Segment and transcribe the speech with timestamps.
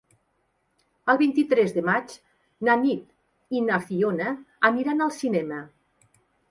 [1.13, 2.17] El vint-i-tres de maig
[2.69, 4.35] na Nit i na Fiona
[4.73, 5.67] aniran al cinema.